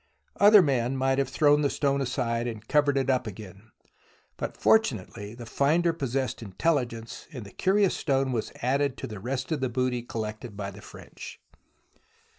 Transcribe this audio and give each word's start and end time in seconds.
Other 0.37 0.63
men 0.63 0.97
might 0.97 1.19
have 1.19 1.29
thrown 1.29 1.61
the 1.61 1.69
stone 1.69 2.01
aside 2.01 2.47
and 2.47 2.67
covered 2.67 2.97
it 2.97 3.07
up 3.07 3.27
again, 3.27 3.69
but 4.35 4.57
fortunately 4.57 5.35
the 5.35 5.45
finder 5.45 5.93
possessed 5.93 6.41
intelligence 6.41 7.27
and 7.31 7.45
the 7.45 7.51
curious 7.51 8.01
4 8.01 8.01
THE 8.01 8.11
ROMANCE 8.25 8.29
OF 8.29 8.37
EXCAVATION 8.55 8.61
stone 8.63 8.71
was 8.71 8.71
added 8.81 8.97
to 8.97 9.05
the 9.05 9.19
rest 9.19 9.51
of 9.51 9.59
the 9.61 9.69
booty 9.69 10.01
collected 10.01 10.57
by 10.57 10.71
the 10.71 10.81
French. 10.81 11.39